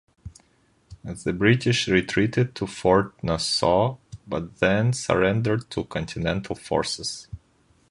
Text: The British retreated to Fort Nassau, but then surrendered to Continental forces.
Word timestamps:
The 1.03 1.31
British 1.31 1.87
retreated 1.87 2.55
to 2.55 2.65
Fort 2.65 3.23
Nassau, 3.23 3.97
but 4.27 4.55
then 4.57 4.93
surrendered 4.93 5.69
to 5.69 5.83
Continental 5.83 6.55
forces. 6.55 7.27